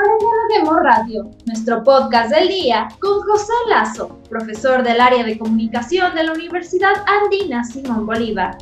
Ahora 0.00 0.16
Dialoguemos 0.48 0.82
Radio, 0.82 1.30
nuestro 1.44 1.84
podcast 1.84 2.30
del 2.30 2.48
día 2.48 2.88
con 3.00 3.20
José 3.20 3.52
Lazo, 3.68 4.18
profesor 4.30 4.82
del 4.82 4.98
área 4.98 5.22
de 5.24 5.38
comunicación 5.38 6.14
de 6.14 6.24
la 6.24 6.32
Universidad 6.32 6.92
Andina 7.06 7.62
Simón 7.64 8.06
Bolívar. 8.06 8.56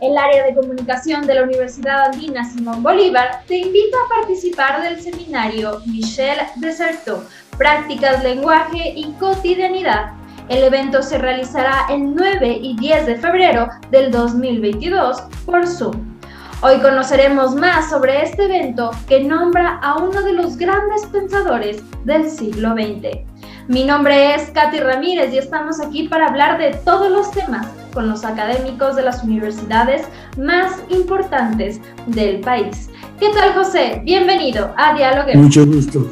El 0.00 0.18
área 0.18 0.46
de 0.46 0.56
comunicación 0.56 1.24
de 1.24 1.36
la 1.36 1.44
Universidad 1.44 2.06
Andina 2.06 2.42
Simón 2.50 2.82
Bolívar 2.82 3.42
te 3.46 3.58
invita 3.58 3.96
a 3.96 4.16
participar 4.16 4.82
del 4.82 5.00
seminario 5.00 5.80
Michel 5.86 6.38
Deserto, 6.56 7.22
Prácticas, 7.58 8.24
Lenguaje 8.24 8.92
y 8.96 9.12
Cotidianidad. 9.20 10.14
El 10.48 10.64
evento 10.64 11.00
se 11.02 11.18
realizará 11.18 11.86
el 11.90 12.12
9 12.12 12.58
y 12.60 12.76
10 12.76 13.06
de 13.06 13.16
febrero 13.18 13.68
del 13.92 14.10
2022 14.10 15.20
por 15.46 15.64
Zoom. 15.64 16.17
Hoy 16.60 16.80
conoceremos 16.80 17.54
más 17.54 17.88
sobre 17.88 18.24
este 18.24 18.46
evento 18.46 18.90
que 19.06 19.22
nombra 19.22 19.78
a 19.80 19.96
uno 19.98 20.22
de 20.22 20.32
los 20.32 20.56
grandes 20.56 21.06
pensadores 21.06 21.80
del 22.04 22.28
siglo 22.28 22.72
XX. 22.72 23.20
Mi 23.68 23.84
nombre 23.84 24.34
es 24.34 24.50
Katy 24.50 24.80
Ramírez 24.80 25.32
y 25.32 25.38
estamos 25.38 25.78
aquí 25.80 26.08
para 26.08 26.26
hablar 26.26 26.58
de 26.58 26.76
todos 26.84 27.12
los 27.12 27.30
temas 27.30 27.64
con 27.94 28.08
los 28.08 28.24
académicos 28.24 28.96
de 28.96 29.02
las 29.02 29.22
universidades 29.22 30.08
más 30.36 30.72
importantes 30.88 31.80
del 32.06 32.40
país. 32.40 32.90
¿Qué 33.20 33.28
tal, 33.28 33.54
José? 33.54 34.02
Bienvenido 34.02 34.74
a 34.76 34.94
Diálogo. 34.94 35.30
Mucho 35.34 35.64
gusto, 35.64 36.04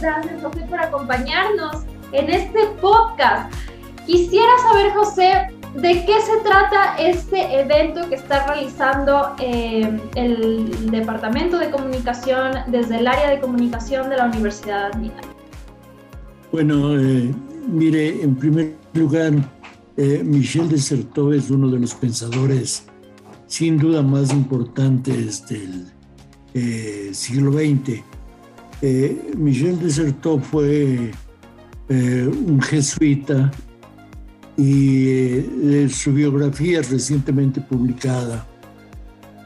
Gracias, 0.00 0.40
José, 0.40 0.60
por 0.70 0.80
acompañarnos 0.80 1.82
en 2.12 2.30
este 2.30 2.60
podcast. 2.80 3.52
Quisiera 4.06 4.52
saber, 4.70 4.92
José, 4.92 5.57
¿De 5.80 6.04
qué 6.04 6.14
se 6.20 6.42
trata 6.42 6.96
este 6.98 7.60
evento 7.60 8.08
que 8.08 8.16
está 8.16 8.48
realizando 8.48 9.36
eh, 9.40 9.88
el 10.16 10.90
Departamento 10.90 11.56
de 11.56 11.70
Comunicación 11.70 12.50
desde 12.66 12.98
el 12.98 13.06
área 13.06 13.30
de 13.30 13.38
comunicación 13.38 14.10
de 14.10 14.16
la 14.16 14.26
Universidad 14.26 14.90
Andina? 14.92 15.20
Bueno, 16.50 16.98
eh, 16.98 17.32
mire, 17.68 18.24
en 18.24 18.34
primer 18.34 18.74
lugar, 18.92 19.34
eh, 19.96 20.20
Michel 20.24 20.68
Desertot 20.68 21.34
es 21.34 21.48
uno 21.48 21.68
de 21.68 21.78
los 21.78 21.94
pensadores 21.94 22.84
sin 23.46 23.78
duda 23.78 24.02
más 24.02 24.32
importantes 24.32 25.46
del 25.46 27.14
siglo 27.14 27.52
XX. 27.52 28.02
Michel 29.36 29.78
Desertot 29.78 30.42
fue 30.42 31.12
un 31.88 32.60
jesuita 32.62 33.52
y 34.58 35.08
eh, 35.08 35.88
su 35.88 36.12
biografía 36.12 36.82
recientemente 36.82 37.60
publicada 37.60 38.44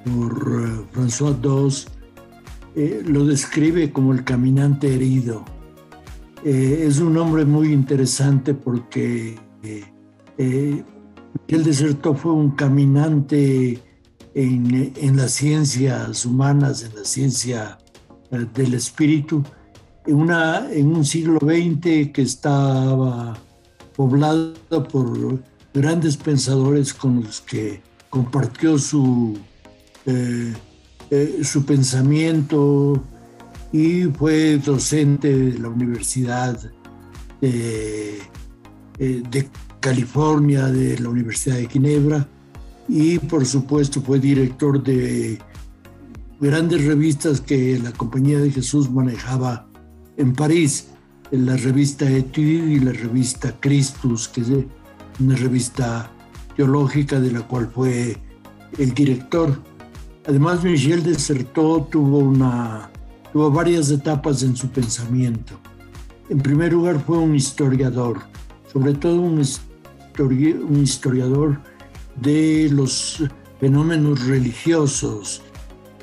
por 0.06 0.32
eh, 0.32 0.96
François 0.96 1.38
Dos 1.38 1.86
eh, 2.74 3.02
lo 3.04 3.26
describe 3.26 3.92
como 3.92 4.14
el 4.14 4.24
caminante 4.24 4.94
herido. 4.94 5.44
es 6.42 6.98
un 6.98 7.18
hombre 7.18 7.44
muy 7.44 7.72
interesante 7.72 8.54
porque 8.54 9.36
el 10.38 11.62
deserto 11.62 12.14
fue 12.14 12.32
un 12.32 12.52
caminante 12.52 13.78
en, 14.34 14.92
en, 14.96 15.16
las 15.18 15.32
ciencias 15.32 16.24
humanas, 16.24 16.82
en 16.82 16.94
la 16.96 17.04
ciencia 17.04 17.78
del 18.54 18.74
espíritu, 18.74 19.44
en, 20.06 20.16
una, 20.16 20.72
en 20.72 20.96
un 20.96 21.04
siglo 21.04 21.38
XX 21.38 22.10
que 22.12 22.22
estaba 22.22 23.36
poblado 23.96 24.54
por 24.90 25.40
grandes 25.74 26.16
pensadores 26.16 26.92
con 26.92 27.22
los 27.22 27.40
que 27.40 27.82
compartió 28.10 28.78
su, 28.78 29.38
eh, 30.06 30.52
eh, 31.10 31.40
su 31.42 31.64
pensamiento 31.64 33.02
y 33.72 34.04
fue 34.04 34.58
docente 34.58 35.34
de 35.34 35.58
la 35.58 35.68
Universidad 35.68 36.60
de, 37.40 38.18
eh, 38.98 39.22
de 39.30 39.48
California, 39.80 40.66
de 40.66 40.98
la 40.98 41.08
Universidad 41.08 41.56
de 41.56 41.68
Ginebra 41.68 42.28
y 42.88 43.18
por 43.18 43.46
supuesto 43.46 44.02
fue 44.02 44.18
director 44.18 44.82
de 44.82 45.38
grandes 46.40 46.84
revistas 46.84 47.40
que 47.40 47.78
la 47.78 47.92
Compañía 47.92 48.38
de 48.38 48.50
Jesús 48.50 48.90
manejaba 48.90 49.66
en 50.16 50.34
París 50.34 50.88
la 51.32 51.56
revista 51.56 52.08
Etude 52.08 52.74
y 52.74 52.78
la 52.78 52.92
revista 52.92 53.54
Christus, 53.58 54.28
que 54.28 54.42
es 54.42 54.48
una 55.18 55.34
revista 55.34 56.10
teológica 56.56 57.18
de 57.20 57.32
la 57.32 57.40
cual 57.40 57.70
fue 57.74 58.18
el 58.78 58.92
director. 58.92 59.58
Además, 60.26 60.62
Michel 60.62 61.02
Desertot 61.02 61.90
tuvo, 61.90 62.18
una, 62.18 62.90
tuvo 63.32 63.50
varias 63.50 63.90
etapas 63.90 64.42
en 64.42 64.54
su 64.54 64.68
pensamiento. 64.68 65.58
En 66.28 66.38
primer 66.38 66.74
lugar, 66.74 67.02
fue 67.04 67.18
un 67.18 67.34
historiador, 67.34 68.20
sobre 68.70 68.92
todo 68.94 69.20
un, 69.20 69.42
un 70.20 70.82
historiador 70.82 71.60
de 72.20 72.68
los 72.70 73.24
fenómenos 73.58 74.26
religiosos. 74.26 75.42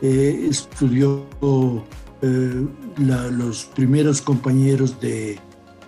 Eh, 0.01 0.47
estudió 0.49 1.27
eh, 2.21 2.67
los 2.97 3.65
primeros 3.65 4.21
compañeros 4.21 4.99
de 4.99 5.39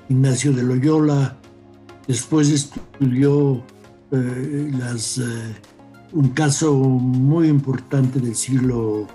Ignacio 0.07 0.53
de 0.53 0.63
Loyola, 0.63 1.37
después 2.07 2.49
estudió 2.49 3.63
eh, 4.11 4.71
eh, 4.71 5.55
un 6.13 6.29
caso 6.29 6.73
muy 6.73 7.47
importante 7.47 8.19
del 8.19 8.35
siglo 8.35 9.07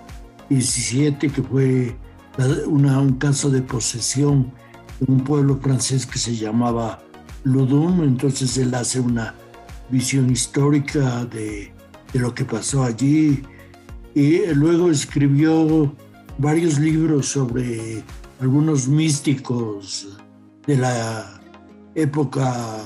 XVII 0.51 1.17
que 1.19 1.43
fue 1.43 1.97
un 2.67 3.17
caso 3.19 3.51
de 3.51 3.63
posesión 3.63 4.53
en 5.01 5.15
un 5.15 5.25
pueblo 5.25 5.59
francés 5.59 6.07
que 6.07 6.19
se 6.19 6.37
llamaba 6.37 7.03
Ludum, 7.45 8.03
entonces 8.03 8.59
él 8.59 8.75
hace 8.75 9.01
una 9.01 9.35
visión 9.91 10.31
histórica 10.31 11.25
de 11.25 11.73
lo 12.13 12.35
que 12.35 12.45
pasó 12.45 12.85
allí. 12.85 13.43
Y 14.15 14.47
luego 14.55 14.91
escribió 14.91 15.95
varios 16.39 16.79
libros 16.79 17.27
sobre 17.27 18.03
algunos 18.41 18.89
místicos 18.89 20.19
de 20.67 20.77
la 20.77 21.41
época 21.95 22.79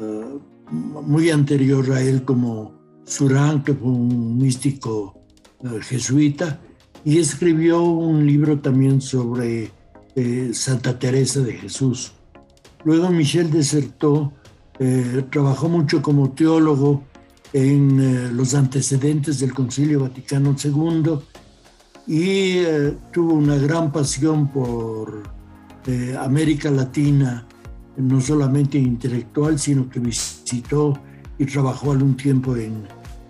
eh, 0.00 0.38
muy 0.70 1.30
anterior 1.30 1.92
a 1.92 2.00
él, 2.00 2.24
como 2.24 2.72
Surán, 3.04 3.62
que 3.62 3.74
fue 3.74 3.88
un 3.88 4.38
místico 4.38 5.20
eh, 5.62 5.80
jesuita, 5.82 6.60
y 7.04 7.18
escribió 7.18 7.82
un 7.82 8.26
libro 8.26 8.58
también 8.60 9.00
sobre 9.00 9.70
eh, 10.16 10.50
Santa 10.54 10.98
Teresa 10.98 11.40
de 11.40 11.52
Jesús. 11.52 12.12
Luego 12.84 13.10
Michel 13.10 13.50
Desertot 13.50 14.32
trabajó 15.30 15.68
mucho 15.68 16.02
como 16.02 16.32
teólogo 16.32 17.04
en 17.52 18.36
los 18.36 18.54
antecedentes 18.54 19.38
del 19.38 19.54
Concilio 19.54 20.00
Vaticano 20.00 20.56
II 20.62 21.20
y 22.06 22.58
eh, 22.58 22.96
tuvo 23.12 23.34
una 23.34 23.56
gran 23.56 23.90
pasión 23.90 24.48
por 24.48 25.22
eh, 25.86 26.16
América 26.18 26.70
Latina, 26.70 27.46
no 27.96 28.20
solamente 28.20 28.78
intelectual, 28.78 29.58
sino 29.58 29.88
que 29.88 30.00
visitó 30.00 30.98
y 31.38 31.46
trabajó 31.46 31.92
algún 31.92 32.16
tiempo 32.16 32.56
en, 32.56 32.86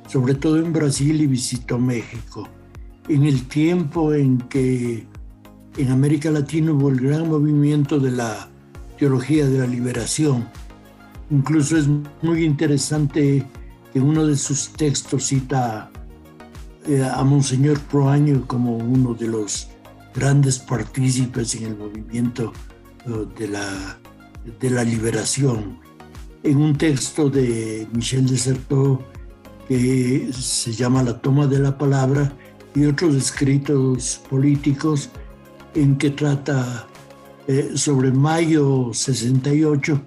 sobre 0.08 0.34
todo 0.34 0.58
en 0.58 0.72
Brasil 0.72 1.20
y 1.20 1.26
visitó 1.26 1.78
México. 1.78 2.48
En 3.08 3.24
el 3.24 3.46
tiempo 3.46 4.14
en 4.14 4.38
que 4.38 5.06
en 5.76 5.90
América 5.90 6.30
Latina 6.30 6.72
hubo 6.72 6.88
el 6.88 7.00
gran 7.00 7.28
movimiento 7.28 7.98
de 7.98 8.12
la 8.12 8.48
teología 8.98 9.46
de 9.46 9.58
la 9.58 9.66
liberación. 9.66 10.48
Incluso 11.30 11.76
es 11.76 11.88
muy 12.22 12.44
interesante 12.44 13.44
que 13.92 14.00
uno 14.00 14.26
de 14.26 14.36
sus 14.36 14.70
textos 14.70 15.26
cita 15.26 15.90
a 17.12 17.24
Monseñor 17.24 17.80
Proaño 17.80 18.46
como 18.46 18.76
uno 18.76 19.14
de 19.14 19.26
los 19.26 19.68
grandes 20.14 20.58
partícipes 20.58 21.54
en 21.54 21.64
el 21.64 21.76
movimiento 21.76 22.52
eh, 23.06 23.26
de, 23.38 23.48
la, 23.48 23.98
de 24.60 24.70
la 24.70 24.84
liberación. 24.84 25.78
En 26.42 26.58
un 26.58 26.76
texto 26.76 27.30
de 27.30 27.88
Michel 27.92 28.26
Desertot 28.26 29.00
que 29.68 30.30
se 30.32 30.72
llama 30.72 31.02
La 31.02 31.18
toma 31.20 31.46
de 31.46 31.58
la 31.58 31.76
palabra 31.76 32.32
y 32.74 32.84
otros 32.84 33.14
escritos 33.14 34.20
políticos 34.28 35.08
en 35.74 35.96
que 35.96 36.10
trata 36.10 36.86
eh, 37.46 37.72
sobre 37.74 38.10
mayo 38.12 38.90
68 38.92 40.00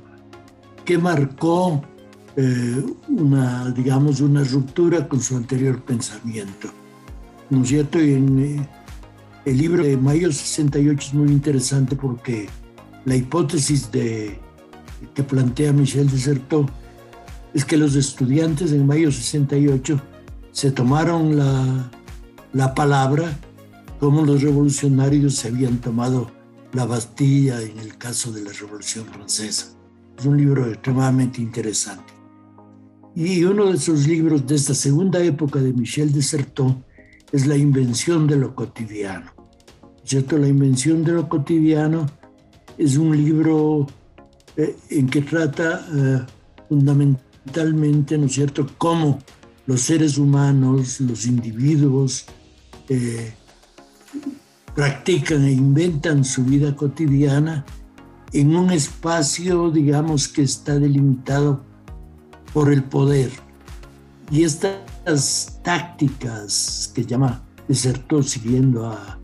que 0.85 0.97
marcó 0.97 1.81
eh, 2.39 2.85
una, 3.09 3.71
digamos, 3.71 4.21
una 4.21 4.43
ruptura 4.43 5.07
con 5.07 5.19
su 5.19 5.35
anterior 5.35 5.81
pensamiento. 5.81 6.69
¿No 7.49 7.63
es 7.63 7.69
cierto? 7.69 7.99
Y 7.99 8.13
en 8.13 8.39
eh, 8.39 8.69
el 9.43 9.57
libro 9.57 9.83
de 9.83 9.97
Mayo 9.97 10.31
68 10.31 11.07
es 11.07 11.13
muy 11.15 11.29
interesante 11.29 11.95
porque 11.95 12.47
la 13.05 13.15
hipótesis 13.15 13.91
de, 13.91 14.39
que 15.15 15.23
plantea 15.23 15.73
Michel 15.73 16.11
Desertot 16.11 16.69
es 17.55 17.65
que 17.65 17.75
los 17.75 17.95
estudiantes 17.95 18.71
en 18.71 18.85
Mayo 18.85 19.11
68 19.11 19.99
se 20.51 20.71
tomaron 20.71 21.37
la, 21.37 21.89
la 22.53 22.75
palabra 22.75 23.35
cómo 23.99 24.23
los 24.23 24.43
revolucionarios 24.43 25.33
se 25.35 25.47
habían 25.47 25.77
tomado 25.79 26.29
la 26.73 26.85
Bastilla 26.85 27.59
en 27.61 27.79
el 27.79 27.97
caso 27.97 28.31
de 28.31 28.43
la 28.43 28.51
Revolución 28.51 29.05
Francesa. 29.05 29.69
Es 30.19 30.25
un 30.25 30.37
libro 30.37 30.67
extremadamente 30.67 31.41
interesante. 31.41 32.16
Y 33.19 33.43
uno 33.45 33.71
de 33.71 33.79
sus 33.79 34.07
libros 34.07 34.45
de 34.45 34.53
esta 34.53 34.75
segunda 34.75 35.19
época 35.23 35.59
de 35.59 35.73
Michel 35.73 36.13
de 36.13 36.19
es 36.19 37.47
La 37.47 37.57
invención 37.57 38.27
de 38.27 38.35
lo 38.35 38.53
cotidiano. 38.53 39.31
¿Cierto? 40.03 40.37
La 40.37 40.47
invención 40.47 41.03
de 41.03 41.13
lo 41.13 41.27
cotidiano 41.27 42.05
es 42.77 42.95
un 42.95 43.17
libro 43.17 43.87
eh, 44.55 44.77
en 44.91 45.09
que 45.09 45.23
trata 45.23 45.83
eh, 45.95 46.19
fundamentalmente, 46.69 48.19
¿no 48.19 48.29
cierto?, 48.29 48.69
cómo 48.77 49.17
los 49.65 49.81
seres 49.81 50.19
humanos, 50.19 51.01
los 51.01 51.25
individuos, 51.25 52.25
eh, 52.87 53.33
practican 54.75 55.43
e 55.43 55.53
inventan 55.53 56.23
su 56.23 56.43
vida 56.43 56.75
cotidiana 56.75 57.65
en 58.31 58.55
un 58.55 58.69
espacio, 58.69 59.71
digamos, 59.71 60.27
que 60.27 60.43
está 60.43 60.77
delimitado 60.77 61.65
por 62.53 62.71
el 62.71 62.83
poder. 62.83 63.31
Y 64.31 64.43
estas 64.43 65.59
tácticas 65.63 66.91
que 66.93 67.05
llama 67.05 67.41
desertó 67.67 68.23
siguiendo 68.23 68.87
a, 68.87 69.19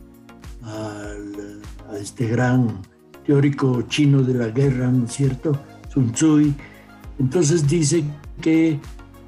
este 1.99 2.27
gran 2.27 2.81
teórico 3.25 3.83
chino 3.83 4.23
de 4.23 4.33
la 4.33 4.47
guerra, 4.47 4.91
¿no 4.91 5.05
es 5.05 5.13
cierto? 5.13 5.57
Sun 5.93 6.11
Tzu. 6.11 6.53
Entonces 7.19 7.67
dice 7.67 8.03
que 8.41 8.79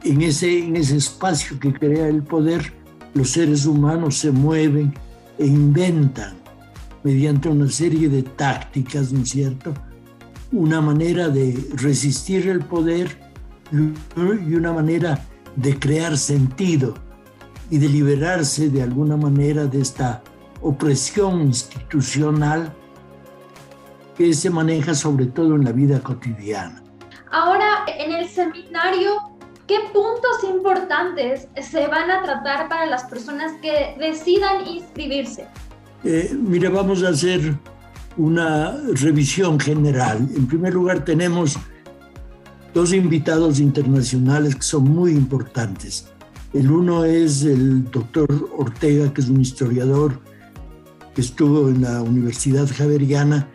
en 0.03 0.21
ese, 0.21 0.65
en 0.65 0.75
ese 0.75 0.97
espacio 0.97 1.59
que 1.59 1.71
crea 1.73 2.07
el 2.07 2.23
poder, 2.23 2.73
los 3.13 3.29
seres 3.29 3.65
humanos 3.65 4.17
se 4.17 4.31
mueven 4.31 4.93
e 5.37 5.45
inventan 5.45 6.35
mediante 7.03 7.49
una 7.49 7.69
serie 7.69 8.09
de 8.09 8.23
tácticas, 8.23 9.13
¿no 9.13 9.21
es 9.21 9.29
cierto? 9.29 9.73
Una 10.51 10.81
manera 10.81 11.29
de 11.29 11.69
resistir 11.75 12.49
el 12.49 12.59
poder 12.59 13.24
y 13.71 14.55
una 14.55 14.73
manera 14.73 15.19
de 15.55 15.77
crear 15.79 16.17
sentido 16.17 16.95
y 17.69 17.77
de 17.77 17.89
liberarse 17.89 18.69
de 18.69 18.83
alguna 18.83 19.17
manera 19.17 19.65
de 19.65 19.81
esta 19.81 20.21
opresión 20.61 21.41
institucional 21.41 22.73
que 24.17 24.33
se 24.33 24.49
maneja 24.49 24.93
sobre 24.93 25.25
todo 25.27 25.55
en 25.55 25.65
la 25.65 25.71
vida 25.71 25.99
cotidiana. 25.99 26.81
Ahora, 27.31 27.85
en 27.87 28.13
el 28.13 28.29
seminario, 28.29 29.15
¿qué 29.67 29.77
puntos 29.91 30.43
importantes 30.47 31.47
se 31.61 31.87
van 31.87 32.09
a 32.11 32.23
tratar 32.23 32.69
para 32.69 32.85
las 32.85 33.03
personas 33.05 33.51
que 33.61 33.95
decidan 33.99 34.65
inscribirse? 34.67 35.47
Eh, 36.03 36.33
mira, 36.33 36.69
vamos 36.69 37.03
a 37.03 37.09
hacer 37.09 37.57
una 38.15 38.77
revisión 38.93 39.59
general. 39.59 40.19
En 40.35 40.47
primer 40.47 40.73
lugar, 40.73 41.03
tenemos 41.03 41.57
dos 42.75 42.91
invitados 42.91 43.61
internacionales 43.61 44.53
que 44.53 44.61
son 44.61 44.83
muy 44.83 45.11
importantes. 45.11 46.09
El 46.53 46.69
uno 46.69 47.05
es 47.05 47.43
el 47.43 47.89
doctor 47.89 48.27
Ortega, 48.57 49.13
que 49.13 49.21
es 49.21 49.29
un 49.29 49.39
historiador 49.39 50.19
que 51.13 51.21
estuvo 51.21 51.69
en 51.69 51.81
la 51.81 52.01
Universidad 52.01 52.67
Javeriana 52.67 53.49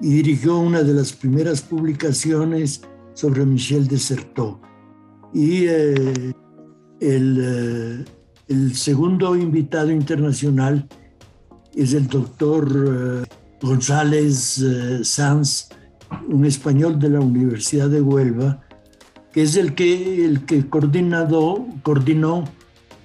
y 0.00 0.14
dirigió 0.14 0.58
una 0.58 0.82
de 0.82 0.94
las 0.94 1.12
primeras 1.12 1.60
publicaciones 1.60 2.80
sobre 3.12 3.44
Michel 3.44 3.86
de. 3.88 4.58
Y 5.34 5.66
eh, 5.66 6.32
el, 6.98 7.38
eh, 7.42 8.04
el, 8.48 8.74
segundo 8.74 9.36
invitado 9.36 9.90
internacional 9.90 10.88
es 11.74 11.92
el 11.92 12.08
doctor 12.08 13.24
eh, 13.26 13.34
González 13.60 14.64
Sanz, 15.02 15.68
un 16.28 16.44
español 16.44 16.98
de 16.98 17.10
la 17.10 17.20
Universidad 17.20 17.88
de 17.88 18.00
Huelva, 18.00 18.62
que 19.32 19.42
es 19.42 19.56
el 19.56 19.74
que, 19.74 20.24
el 20.24 20.44
que 20.44 20.68
coordinado, 20.68 21.66
coordinó 21.82 22.44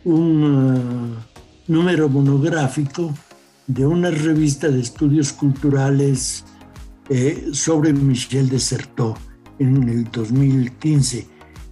un 0.04 0.44
uh, 0.44 1.72
número 1.72 2.10
monográfico 2.10 3.14
de 3.68 3.86
una 3.86 4.10
revista 4.12 4.70
de 4.70 4.80
estudios 4.80 5.34
culturales 5.34 6.46
eh, 7.10 7.50
sobre 7.52 7.94
Michel 7.94 8.50
de 8.50 8.60
Certeau 8.60 9.16
en 9.60 9.90
el 9.90 10.10
2015 10.12 11.28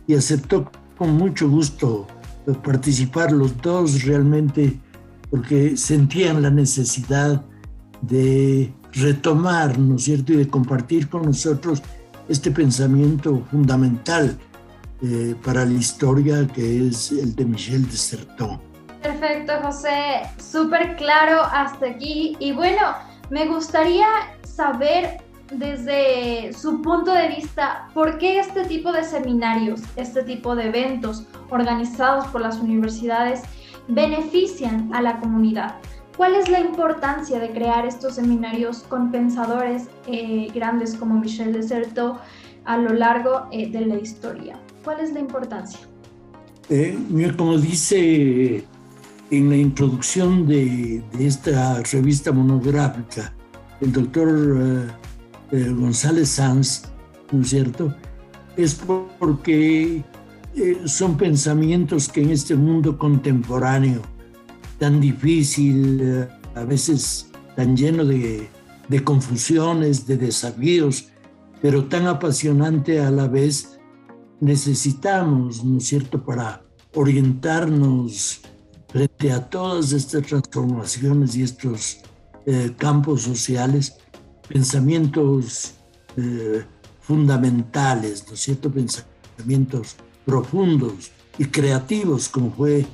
y 0.08 0.14
aceptó 0.14 0.72
con 0.98 1.14
mucho 1.16 1.50
gusto 1.50 2.08
participar 2.64 3.32
los 3.32 3.60
dos 3.62 4.04
realmente 4.04 4.80
porque 5.30 5.76
sentían 5.76 6.42
la 6.42 6.50
necesidad 6.50 7.44
de 8.02 8.74
retomar, 8.96 9.78
¿no 9.78 9.96
es 9.96 10.04
cierto?, 10.04 10.34
y 10.34 10.38
de 10.38 10.48
compartir 10.48 11.10
con 11.10 11.24
nosotros 11.24 11.82
este 12.28 12.52
pensamiento 12.52 13.44
fundamental 13.52 14.38
eh, 15.02 15.36
para 15.44 15.66
la 15.66 15.74
historia 15.74 16.48
que 16.48 16.88
es 16.88 17.12
el 17.12 17.36
de 17.36 17.46
Michel 17.46 17.88
de 17.90 17.98
Certeau. 17.98 18.60
Perfecto, 19.02 19.54
José, 19.62 20.24
súper 20.40 20.96
claro 20.96 21.42
hasta 21.44 21.88
aquí. 21.88 22.36
Y 22.40 22.54
bueno, 22.54 22.82
me 23.30 23.46
gustaría 23.48 24.08
saber 24.44 25.18
desde 25.52 26.54
su 26.54 26.82
punto 26.82 27.12
de 27.12 27.28
vista 27.28 27.88
por 27.94 28.18
qué 28.18 28.40
este 28.40 28.66
tipo 28.66 28.92
de 28.92 29.04
seminarios, 29.04 29.82
este 29.96 30.24
tipo 30.24 30.56
de 30.56 30.68
eventos 30.68 31.26
organizados 31.52 32.26
por 32.28 32.42
las 32.42 32.58
universidades 32.60 33.42
benefician 33.88 34.92
a 34.94 35.02
la 35.02 35.20
comunidad. 35.20 35.76
¿Cuál 36.18 36.36
es 36.36 36.50
la 36.50 36.62
importancia 36.62 37.40
de 37.40 37.50
crear 37.50 37.86
estos 37.86 38.16
seminarios 38.16 38.84
con 38.88 39.12
pensadores 39.12 39.84
eh, 40.08 40.48
grandes 40.56 40.96
como 40.96 41.20
Michel 41.20 41.52
de 41.52 41.62
Certeau 41.62 42.18
a 42.64 42.78
lo 42.78 42.94
largo 42.94 43.48
eh, 43.52 43.70
de 43.70 43.82
la 43.86 43.96
historia? 43.96 44.58
¿Cuál 44.84 45.02
es 45.02 45.12
la 45.12 45.20
importancia? 45.20 45.80
Eh, 46.70 46.98
como 47.36 47.58
dice 47.58 48.64
en 49.30 49.50
la 49.50 49.58
introducción 49.58 50.48
de, 50.48 51.04
esta 51.20 51.82
revista 51.84 52.32
monográfica 52.32 53.34
el 53.82 53.92
doctor 53.92 54.88
González 55.52 56.30
Sanz, 56.30 56.84
¿no 57.32 57.42
es 57.42 57.50
cierto? 57.50 57.94
Es 58.56 58.82
porque 59.20 60.02
son 60.86 61.18
pensamientos 61.18 62.08
que 62.08 62.22
en 62.22 62.30
este 62.30 62.56
mundo 62.56 62.98
contemporáneo 62.98 64.15
tan 64.78 65.00
difícil, 65.00 66.00
eh, 66.02 66.28
a 66.56 66.64
veces 66.64 67.28
tan 67.56 67.76
lleno 67.76 68.06
de, 68.06 68.50
confusiones, 69.04 70.06
de 70.06 70.18
desafíos, 70.18 71.10
pero 71.62 71.86
tan 71.86 72.08
apasionante 72.08 73.00
a 73.00 73.12
la 73.12 73.28
vez, 73.28 73.80
necesitamos, 74.40 75.64
¿no 75.64 75.78
es 75.78 75.88
cierto?, 75.88 76.24
para 76.24 76.62
orientarnos 76.94 78.42
frente 78.90 79.32
a 79.32 79.50
todas 79.50 79.92
estas 79.92 80.24
transformaciones 80.24 81.36
y 81.36 81.44
estos 81.44 81.98
eh, 82.46 82.74
campos 82.78 83.24
sociales, 83.24 83.98
pensamientos 84.48 85.74
eh, 86.18 86.64
fundamentales, 87.02 88.26
¿no 88.28 88.34
es 88.34 88.40
cierto?, 88.42 88.72
pensamientos 88.72 89.96
profundos 90.26 91.12
y 91.38 91.46
creativos, 91.46 92.30
como 92.30 92.52
fue 92.52 92.86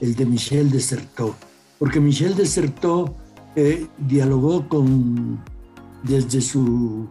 el 0.00 0.14
de 0.14 0.26
Michel 0.26 0.70
de 0.70 0.80
Certeau, 0.80 1.34
porque 1.78 2.00
Michel 2.00 2.34
de 2.34 2.46
Certeau 2.46 3.14
eh, 3.56 3.86
dialogó 3.98 4.68
con, 4.68 5.40
desde, 6.02 6.40
su, 6.40 7.06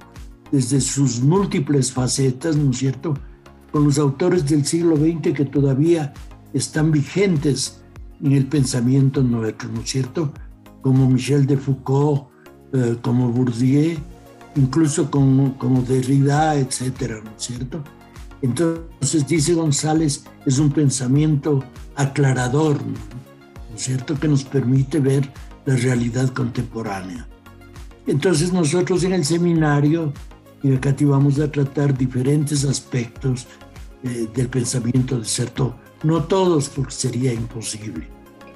desde 0.52 0.82
sus 0.82 1.22
múltiples 1.22 1.92
facetas, 1.92 2.56
¿no 2.56 2.72
es 2.72 2.78
cierto?, 2.78 3.14
con 3.72 3.84
los 3.84 4.00
autores 4.00 4.48
del 4.48 4.66
siglo 4.66 4.96
XX 4.96 5.34
que 5.34 5.46
todavía 5.46 6.14
están 6.54 6.92
vigentes 6.92 7.82
en 8.24 8.32
el 8.32 8.48
pensamiento 8.48 9.22
nuestro, 9.22 9.70
¿no 9.70 9.82
es 9.82 9.90
cierto?, 9.90 10.32
como 10.82 11.10
Michel 11.10 11.46
de 11.46 11.58
Foucault, 11.58 12.28
eh, 12.74 12.98
como 13.02 13.30
Bourdieu, 13.30 13.98
incluso 14.56 15.12
como, 15.12 15.58
como 15.58 15.82
Derrida, 15.82 16.56
etcétera, 16.56 17.22
¿no 17.24 17.32
es 17.32 17.44
cierto? 17.44 17.84
Entonces, 18.42 19.28
dice 19.28 19.54
González, 19.54 20.26
es 20.46 20.60
un 20.60 20.72
pensamiento 20.72 21.64
aclarador, 21.96 22.76
¿no? 22.86 22.96
es 23.76 23.84
cierto?, 23.84 24.20
que 24.20 24.28
nos 24.28 24.44
permite 24.44 25.00
ver 25.00 25.32
la 25.66 25.76
realidad 25.76 26.30
contemporánea. 26.30 27.28
Entonces 28.08 28.54
nosotros 28.54 29.04
en 29.04 29.14
el 29.14 29.26
seminario, 29.26 30.14
y 30.64 30.74
acá 30.74 30.96
vamos 31.02 31.40
a 31.40 31.52
tratar 31.52 31.96
diferentes 31.96 32.64
aspectos 32.64 33.48
eh, 34.04 34.28
del 34.34 34.48
pensamiento 34.48 35.20
de 35.20 35.26
cierto, 35.26 35.76
no 36.04 36.24
todos 36.24 36.70
porque 36.70 36.92
sería 36.92 37.34
imposible. 37.34 38.08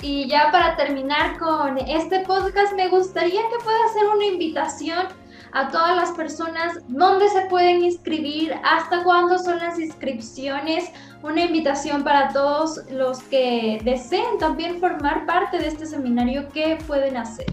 Y 0.01 0.27
ya 0.27 0.51
para 0.51 0.75
terminar 0.77 1.37
con 1.37 1.77
este 1.77 2.21
podcast, 2.21 2.73
me 2.75 2.87
gustaría 2.89 3.41
que 3.41 3.63
pueda 3.63 3.85
hacer 3.89 4.03
una 4.15 4.25
invitación 4.25 5.07
a 5.53 5.69
todas 5.69 5.95
las 5.95 6.11
personas 6.11 6.77
dónde 6.87 7.27
se 7.29 7.41
pueden 7.49 7.83
inscribir, 7.83 8.53
hasta 8.63 9.03
cuándo 9.03 9.37
son 9.37 9.59
las 9.59 9.79
inscripciones, 9.79 10.85
una 11.23 11.45
invitación 11.45 12.03
para 12.03 12.29
todos 12.29 12.79
los 12.91 13.19
que 13.23 13.79
deseen 13.83 14.37
también 14.39 14.79
formar 14.79 15.25
parte 15.25 15.57
de 15.57 15.67
este 15.67 15.85
seminario, 15.85 16.47
¿qué 16.53 16.77
pueden 16.87 17.17
hacer? 17.17 17.45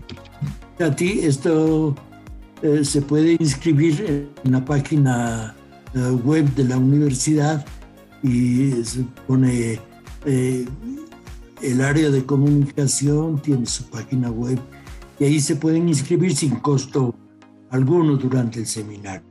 A 0.81 0.95
ti 0.95 1.21
esto 1.23 1.95
eh, 2.62 2.85
se 2.85 3.02
puede 3.02 3.37
inscribir 3.40 4.31
en 4.45 4.52
la 4.52 4.64
página 4.64 5.55
eh, 5.95 5.99
web 6.25 6.45
de 6.55 6.64
la 6.64 6.78
universidad 6.78 7.64
y 8.23 8.73
se 8.85 9.05
pone 9.26 9.81
eh, 10.25 10.67
el 11.62 11.81
área 11.81 12.11
de 12.11 12.25
comunicación, 12.25 13.40
tiene 13.40 13.67
su 13.67 13.85
página 13.90 14.31
web 14.31 14.59
y 15.19 15.25
ahí 15.25 15.40
se 15.40 15.57
pueden 15.57 15.88
inscribir 15.88 16.37
sin 16.37 16.57
costo 16.57 17.14
alguno 17.70 18.16
durante 18.16 18.60
el 18.60 18.66
seminario. 18.66 19.26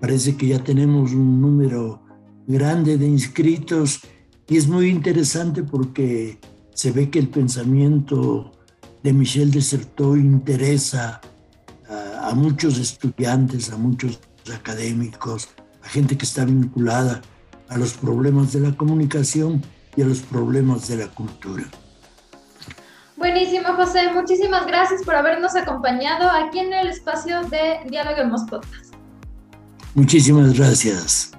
Parece 0.00 0.36
que 0.36 0.48
ya 0.48 0.62
tenemos 0.62 1.12
un 1.12 1.40
número 1.40 2.02
grande 2.46 2.98
de 2.98 3.06
inscritos 3.06 4.00
y 4.48 4.56
es 4.56 4.68
muy 4.68 4.88
interesante 4.88 5.62
porque 5.62 6.38
se 6.74 6.92
ve 6.92 7.10
que 7.10 7.18
el 7.18 7.28
pensamiento 7.28 8.52
de 9.02 9.12
Michel 9.12 9.50
Desertot 9.50 10.16
interesa 10.16 11.20
a, 11.88 12.28
a 12.28 12.34
muchos 12.34 12.78
estudiantes, 12.78 13.70
a 13.70 13.76
muchos 13.76 14.20
académicos, 14.54 15.48
a 15.82 15.88
gente 15.88 16.16
que 16.16 16.24
está 16.24 16.44
vinculada 16.44 17.22
a 17.68 17.78
los 17.78 17.94
problemas 17.94 18.52
de 18.52 18.60
la 18.60 18.76
comunicación 18.76 19.62
y 19.96 20.02
a 20.02 20.06
los 20.06 20.20
problemas 20.20 20.88
de 20.88 20.96
la 20.96 21.08
cultura. 21.08 21.64
Buenísimo, 23.16 23.68
José. 23.74 24.10
Muchísimas 24.12 24.66
gracias 24.66 25.02
por 25.02 25.14
habernos 25.14 25.56
acompañado 25.56 26.28
aquí 26.30 26.58
en 26.58 26.72
el 26.72 26.88
espacio 26.88 27.42
de 27.44 27.80
Dialoguemos 27.88 28.42
Podcast. 28.42 28.94
Muchísimas 29.94 30.58
gracias. 30.58 31.32